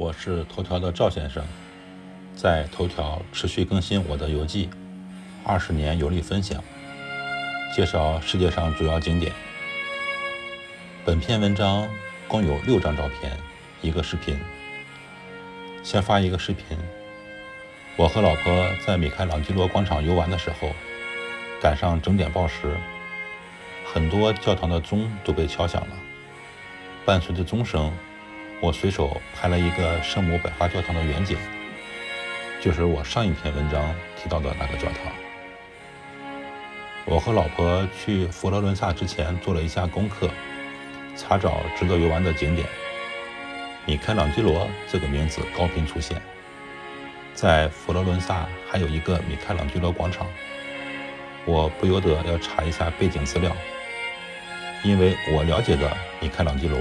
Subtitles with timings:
[0.00, 1.44] 我是头条的赵先生，
[2.34, 4.70] 在头条持续更新我的游记，
[5.44, 6.64] 二十年游历分享，
[7.76, 9.30] 介绍世界上主要景点。
[11.04, 11.86] 本篇文章
[12.26, 13.36] 共有六张照片，
[13.82, 14.40] 一个视频。
[15.82, 16.78] 先发一个视频，
[17.96, 20.70] 我和老婆在米开朗基罗广场游玩的时候，
[21.60, 22.74] 赶上整点报时，
[23.84, 25.96] 很多教堂的钟都被敲响了，
[27.04, 27.92] 伴随着钟声。
[28.62, 31.38] 我随手拍了一个圣母百花教堂的远景，
[32.60, 35.10] 就是我上一篇文章提到的那个教堂。
[37.06, 40.28] 我和老婆去佛罗伦萨之前做了一下功课，
[41.16, 42.68] 查找值得游玩的景点。
[43.86, 46.20] 米开朗基罗这个名字高频出现，
[47.32, 50.26] 在佛罗伦萨还有一个米开朗基罗广场，
[51.46, 53.56] 我不由得要查一下背景资料，
[54.84, 56.78] 因为我了解的米开朗基罗。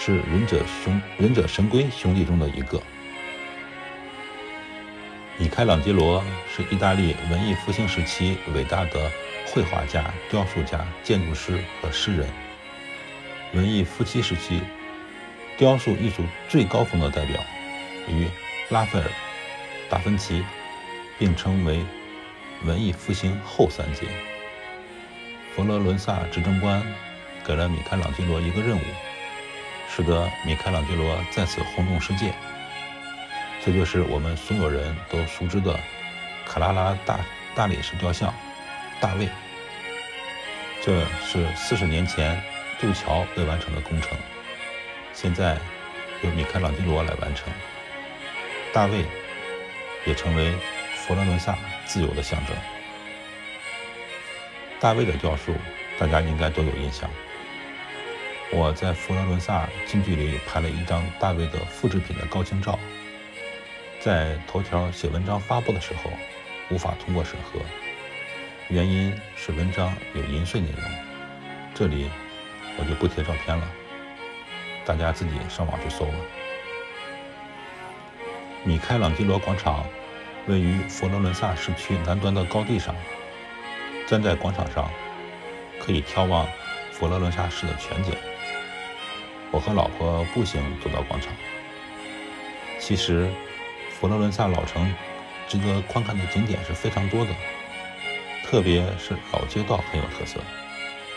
[0.00, 2.80] 是忍者兄忍者神龟兄弟中的一个。
[5.36, 9.10] 米开朗基罗是意大利文艺复兴时期伟大的
[9.46, 12.28] 绘画家、雕塑家、建筑师和诗人。
[13.54, 14.60] 文艺复兴时期
[15.56, 17.42] 雕塑艺术最高峰的代表，
[18.08, 18.26] 与
[18.70, 19.06] 拉斐尔、
[19.90, 20.44] 达芬奇
[21.18, 21.84] 并称为
[22.64, 24.06] 文艺复兴后三杰。
[25.56, 26.80] 佛罗伦萨执政官
[27.44, 28.82] 给了米开朗基罗一个任务。
[29.88, 32.32] 使得米开朗基罗再次轰动世界，
[33.64, 35.78] 这就是我们所有人都熟知的
[36.46, 37.18] 卡拉拉大
[37.54, 38.30] 大理石雕像
[39.00, 39.26] 《大卫》。
[40.80, 42.40] 这是四十年前
[42.80, 44.16] 渡桥未完成的工程，
[45.12, 45.58] 现在
[46.22, 47.52] 由米开朗基罗来完成。
[48.72, 49.04] 大卫
[50.06, 50.52] 也成为
[50.94, 52.56] 佛罗伦萨自由的象征。
[54.78, 55.54] 大卫的雕塑，
[55.98, 57.10] 大家应该都有印象。
[58.50, 62.78] 我在佛罗伦萨近距离拍了一张大卫的复制品的高清照，
[64.00, 66.10] 在头条写文章发布的时候
[66.70, 67.60] 无法通过审核，
[68.68, 70.90] 原因是文章有淫秽内容，
[71.74, 72.08] 这里
[72.78, 73.68] 我就不贴照片了，
[74.86, 76.14] 大家自己上网去搜吧。
[78.64, 79.86] 米开朗基罗广场
[80.46, 82.94] 位于佛罗伦萨市区南端的高地上，
[84.06, 84.90] 站在广场上
[85.78, 86.48] 可以眺望
[86.92, 88.14] 佛罗伦萨市的全景。
[89.50, 91.32] 我和老婆步行走到广场。
[92.78, 93.28] 其实，
[93.90, 94.94] 佛罗伦萨老城
[95.48, 97.32] 值得观看的景点是非常多的，
[98.44, 100.40] 特别是老街道很有特色，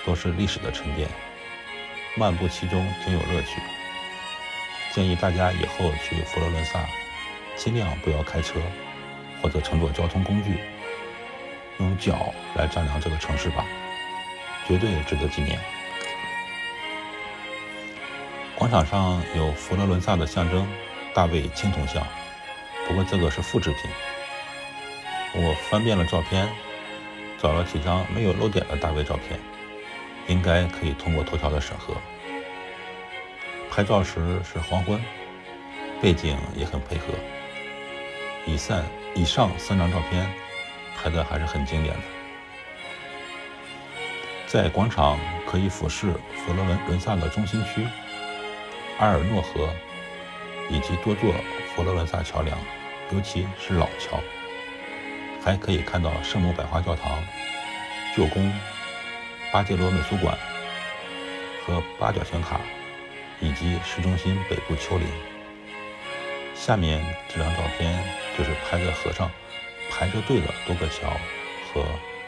[0.06, 1.08] 都是历史的沉淀，
[2.16, 3.62] 漫步其中挺有乐趣。
[4.94, 6.86] 建议大家以后去佛罗伦萨，
[7.56, 8.60] 尽量不要开车
[9.42, 10.60] 或者乘坐交通工具，
[11.80, 13.66] 用脚来丈量这个城市吧，
[14.68, 15.60] 绝对值得纪念。
[18.62, 20.68] 广场上有佛罗伦萨的象征
[21.16, 22.06] 大卫青铜像，
[22.88, 23.90] 不过这个是复制品。
[25.34, 26.48] 我翻遍了照片，
[27.42, 29.40] 找了几张没有漏点的大卫照片，
[30.28, 31.96] 应该可以通过头条的审核。
[33.72, 35.02] 拍照时是黄昏，
[36.00, 37.06] 背景也很配合。
[38.46, 38.84] 以上
[39.16, 40.32] 以上三张照片
[40.96, 42.02] 拍的还是很经典的。
[44.46, 45.18] 在广场
[45.48, 46.14] 可以俯视
[46.46, 47.88] 佛罗伦萨的中心区。
[49.02, 49.68] 阿尔诺河
[50.70, 51.34] 以及多座
[51.74, 52.56] 佛罗伦萨桥梁，
[53.12, 54.20] 尤其是老桥，
[55.44, 57.12] 还可以看到圣母百花教堂、
[58.16, 58.54] 旧宫、
[59.52, 60.38] 巴杰罗美术馆
[61.66, 62.60] 和八角形塔，
[63.40, 65.08] 以及市中心北部丘陵。
[66.54, 68.04] 下面这张照片
[68.38, 69.32] 就是拍在河上
[69.90, 71.10] 排着队的多个桥
[71.74, 71.84] 和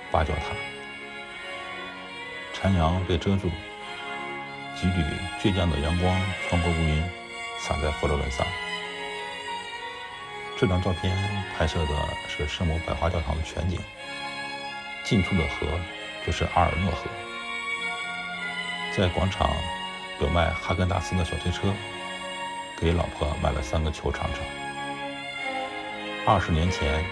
[0.09, 0.55] 八角塔，
[2.51, 3.51] 残阳被遮住。
[4.91, 5.05] 几缕
[5.41, 7.03] 倔强的阳光穿过乌云，
[7.59, 8.43] 洒在佛罗伦萨。
[10.59, 11.15] 这张照片
[11.57, 11.95] 拍摄的
[12.27, 13.79] 是圣母百花教堂的全景，
[15.03, 15.67] 近处的河
[16.25, 17.05] 就是阿尔诺河。
[18.95, 19.49] 在广场
[20.21, 21.73] 有卖哈根达斯的小推车，
[22.77, 24.43] 给老婆买了三个球尝尝。
[26.25, 27.03] 二十年前，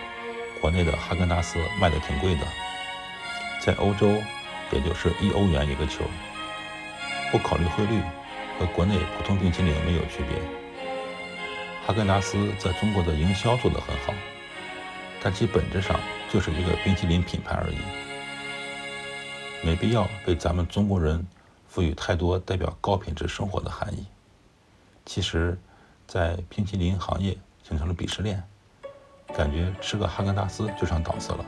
[0.60, 2.46] 国内的哈根达斯卖的挺贵的，
[3.60, 4.22] 在欧洲
[4.72, 6.04] 也就是一欧元一个球。
[7.32, 8.02] 不考虑汇率，
[8.60, 10.38] 和国内普通冰淇淋没有区别。
[11.86, 14.14] 哈根达斯在中国的营销做得很好，
[15.22, 16.00] 但其本质上
[16.30, 17.78] 就是一个冰淇淋品牌而已，
[19.66, 21.26] 没必要被咱们中国人
[21.68, 24.06] 赋予太多代表高品质生活的含义。
[25.06, 25.58] 其实，
[26.06, 27.36] 在冰淇淋行业
[27.68, 28.44] 形成了鄙视链，
[29.34, 31.46] 感觉吃个哈根达斯就上档次了。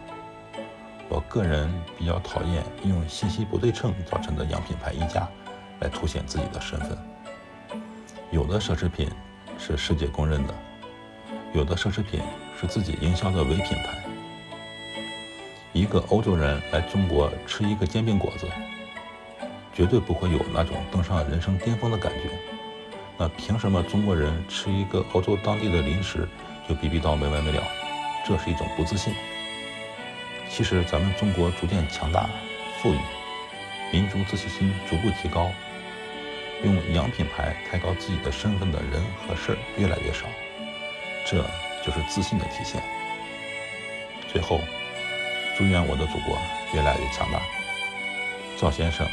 [1.09, 5.29] 我个人比较讨厌用信息不对称造成的洋品牌溢价。
[5.83, 6.97] 来凸显自己的身份。
[8.31, 9.09] 有的奢侈品
[9.59, 10.55] 是世界公认的，
[11.53, 12.21] 有的奢侈品
[12.59, 14.01] 是自己营销的伪品牌。
[15.73, 18.47] 一个欧洲人来中国吃一个煎饼果子，
[19.73, 22.29] 绝对不会有那种登上人生巅峰的感觉。
[23.17, 26.27] 那凭什么中国人吃一个欧洲当地的零食
[26.67, 27.61] 就逼逼到没完没了？
[28.25, 29.13] 这是一种不自信。
[30.49, 32.29] 其实咱们中国逐渐强大、
[32.81, 32.97] 富裕，
[33.91, 35.51] 民族自信心逐步提高，
[36.63, 40.25] 用洋品牌抬高自己的身份的人和事儿越来越少，
[41.25, 41.37] 这
[41.85, 42.81] 就是自信的体现。
[44.31, 44.59] 最后。
[45.55, 46.35] 祝愿我的祖国
[46.73, 47.39] 越来越强大。
[48.59, 49.07] 赵先生，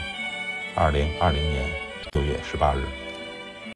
[0.74, 1.62] 二零二零年
[2.12, 2.82] 六月十八日。